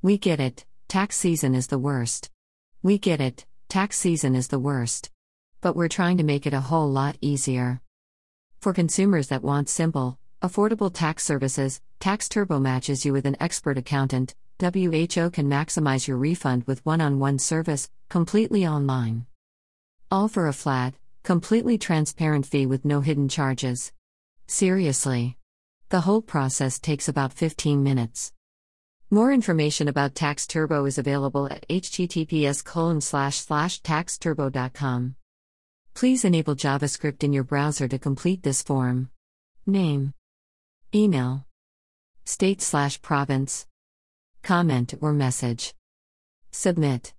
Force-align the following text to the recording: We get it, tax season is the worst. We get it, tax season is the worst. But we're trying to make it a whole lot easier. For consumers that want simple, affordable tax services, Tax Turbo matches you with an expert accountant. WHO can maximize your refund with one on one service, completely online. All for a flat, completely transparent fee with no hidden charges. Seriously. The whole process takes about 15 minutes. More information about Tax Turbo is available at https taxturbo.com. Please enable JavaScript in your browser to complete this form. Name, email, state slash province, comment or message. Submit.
We 0.00 0.16
get 0.16 0.38
it, 0.38 0.64
tax 0.86 1.16
season 1.16 1.56
is 1.56 1.66
the 1.66 1.78
worst. 1.78 2.30
We 2.84 2.98
get 2.98 3.20
it, 3.20 3.44
tax 3.68 3.98
season 3.98 4.36
is 4.36 4.46
the 4.46 4.58
worst. 4.60 5.10
But 5.60 5.74
we're 5.74 5.88
trying 5.88 6.18
to 6.18 6.22
make 6.22 6.46
it 6.46 6.54
a 6.54 6.60
whole 6.60 6.88
lot 6.88 7.18
easier. 7.20 7.80
For 8.60 8.72
consumers 8.72 9.26
that 9.28 9.42
want 9.42 9.68
simple, 9.68 10.16
affordable 10.40 10.94
tax 10.94 11.24
services, 11.24 11.80
Tax 11.98 12.28
Turbo 12.28 12.60
matches 12.60 13.04
you 13.04 13.12
with 13.12 13.26
an 13.26 13.36
expert 13.40 13.76
accountant. 13.76 14.36
WHO 14.60 15.30
can 15.30 15.50
maximize 15.50 16.06
your 16.06 16.16
refund 16.16 16.62
with 16.64 16.84
one 16.86 17.00
on 17.00 17.18
one 17.18 17.40
service, 17.40 17.90
completely 18.08 18.64
online. 18.64 19.26
All 20.12 20.28
for 20.28 20.46
a 20.46 20.52
flat, 20.52 20.94
completely 21.24 21.76
transparent 21.76 22.46
fee 22.46 22.66
with 22.66 22.84
no 22.84 23.00
hidden 23.00 23.28
charges. 23.28 23.92
Seriously. 24.46 25.36
The 25.88 26.02
whole 26.02 26.22
process 26.22 26.78
takes 26.78 27.08
about 27.08 27.32
15 27.32 27.82
minutes. 27.82 28.32
More 29.10 29.32
information 29.32 29.88
about 29.88 30.14
Tax 30.14 30.46
Turbo 30.46 30.84
is 30.84 30.98
available 30.98 31.46
at 31.46 31.66
https 31.68 32.62
taxturbo.com. 33.82 35.14
Please 35.94 36.26
enable 36.26 36.54
JavaScript 36.54 37.24
in 37.24 37.32
your 37.32 37.44
browser 37.44 37.88
to 37.88 37.98
complete 37.98 38.42
this 38.42 38.62
form. 38.62 39.08
Name, 39.66 40.12
email, 40.94 41.46
state 42.26 42.60
slash 42.60 43.00
province, 43.00 43.66
comment 44.42 44.92
or 45.00 45.14
message. 45.14 45.74
Submit. 46.50 47.14